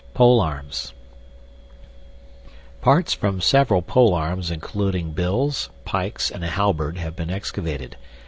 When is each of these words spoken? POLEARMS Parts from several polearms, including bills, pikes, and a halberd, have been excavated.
POLEARMS 0.15 0.93
Parts 2.81 3.13
from 3.13 3.39
several 3.39 3.83
polearms, 3.83 4.49
including 4.49 5.11
bills, 5.11 5.69
pikes, 5.85 6.31
and 6.31 6.43
a 6.43 6.47
halberd, 6.49 6.97
have 6.97 7.15
been 7.15 7.29
excavated. 7.29 7.97